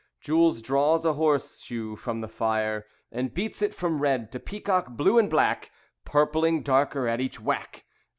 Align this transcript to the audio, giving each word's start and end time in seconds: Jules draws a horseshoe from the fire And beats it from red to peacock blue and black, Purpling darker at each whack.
Jules 0.19 0.63
draws 0.63 1.05
a 1.05 1.13
horseshoe 1.13 1.95
from 1.95 2.21
the 2.21 2.27
fire 2.27 2.87
And 3.11 3.31
beats 3.35 3.61
it 3.61 3.75
from 3.75 3.99
red 3.99 4.31
to 4.31 4.39
peacock 4.39 4.89
blue 4.89 5.19
and 5.19 5.29
black, 5.29 5.69
Purpling 6.05 6.63
darker 6.63 7.07
at 7.07 7.19
each 7.21 7.39
whack. 7.39 7.85